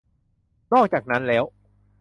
[0.73, 1.43] นอกจากนั้นแล้ว